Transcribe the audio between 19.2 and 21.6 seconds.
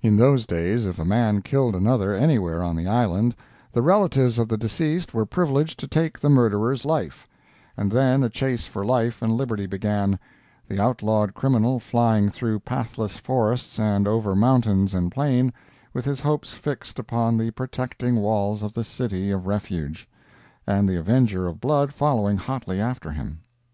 of Refuge, and the avenger of